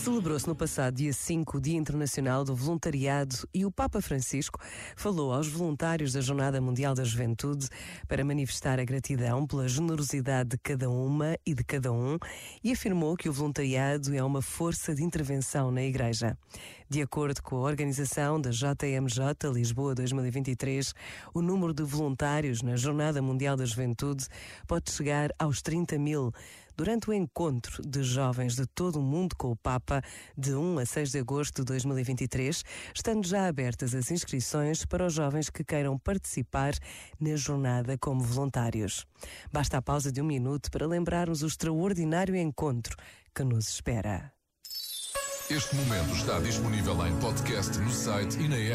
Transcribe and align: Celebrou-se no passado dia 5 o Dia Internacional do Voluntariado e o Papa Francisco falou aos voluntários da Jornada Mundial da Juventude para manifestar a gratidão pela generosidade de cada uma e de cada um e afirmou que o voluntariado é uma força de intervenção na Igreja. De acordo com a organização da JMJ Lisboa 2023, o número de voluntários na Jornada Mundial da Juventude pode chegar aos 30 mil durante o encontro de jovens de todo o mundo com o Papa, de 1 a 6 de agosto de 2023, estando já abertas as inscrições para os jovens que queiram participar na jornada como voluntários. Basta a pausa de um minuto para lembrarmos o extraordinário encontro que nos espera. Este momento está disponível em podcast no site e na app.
Celebrou-se 0.00 0.48
no 0.48 0.56
passado 0.56 0.94
dia 0.94 1.12
5 1.12 1.58
o 1.58 1.60
Dia 1.60 1.76
Internacional 1.76 2.42
do 2.42 2.56
Voluntariado 2.56 3.46
e 3.52 3.66
o 3.66 3.70
Papa 3.70 4.00
Francisco 4.00 4.58
falou 4.96 5.30
aos 5.30 5.46
voluntários 5.46 6.14
da 6.14 6.22
Jornada 6.22 6.58
Mundial 6.58 6.94
da 6.94 7.04
Juventude 7.04 7.68
para 8.08 8.24
manifestar 8.24 8.80
a 8.80 8.84
gratidão 8.84 9.46
pela 9.46 9.68
generosidade 9.68 10.50
de 10.50 10.58
cada 10.58 10.88
uma 10.88 11.36
e 11.44 11.52
de 11.52 11.62
cada 11.62 11.92
um 11.92 12.16
e 12.64 12.72
afirmou 12.72 13.14
que 13.14 13.28
o 13.28 13.32
voluntariado 13.32 14.14
é 14.14 14.24
uma 14.24 14.40
força 14.40 14.94
de 14.94 15.04
intervenção 15.04 15.70
na 15.70 15.82
Igreja. 15.82 16.34
De 16.88 17.02
acordo 17.02 17.42
com 17.42 17.56
a 17.56 17.68
organização 17.68 18.40
da 18.40 18.50
JMJ 18.50 19.52
Lisboa 19.52 19.94
2023, 19.94 20.94
o 21.34 21.42
número 21.42 21.74
de 21.74 21.82
voluntários 21.82 22.62
na 22.62 22.74
Jornada 22.74 23.20
Mundial 23.20 23.54
da 23.54 23.66
Juventude 23.66 24.26
pode 24.66 24.90
chegar 24.90 25.30
aos 25.38 25.60
30 25.60 25.98
mil 25.98 26.32
durante 26.80 27.10
o 27.10 27.12
encontro 27.12 27.82
de 27.86 28.02
jovens 28.02 28.56
de 28.56 28.64
todo 28.64 29.00
o 29.00 29.02
mundo 29.02 29.36
com 29.36 29.50
o 29.50 29.56
Papa, 29.56 30.00
de 30.34 30.54
1 30.54 30.78
a 30.78 30.86
6 30.86 31.10
de 31.10 31.18
agosto 31.18 31.56
de 31.56 31.64
2023, 31.66 32.64
estando 32.94 33.26
já 33.26 33.46
abertas 33.46 33.94
as 33.94 34.10
inscrições 34.10 34.86
para 34.86 35.04
os 35.04 35.12
jovens 35.12 35.50
que 35.50 35.62
queiram 35.62 35.98
participar 35.98 36.72
na 37.20 37.36
jornada 37.36 37.98
como 37.98 38.22
voluntários. 38.22 39.06
Basta 39.52 39.76
a 39.76 39.82
pausa 39.82 40.10
de 40.10 40.22
um 40.22 40.24
minuto 40.24 40.70
para 40.70 40.86
lembrarmos 40.86 41.42
o 41.42 41.48
extraordinário 41.48 42.34
encontro 42.34 42.96
que 43.34 43.44
nos 43.44 43.68
espera. 43.68 44.32
Este 45.50 45.76
momento 45.76 46.14
está 46.14 46.40
disponível 46.40 47.06
em 47.06 47.14
podcast 47.20 47.76
no 47.78 47.90
site 47.90 48.38
e 48.38 48.48
na 48.48 48.56
app. 48.56 48.68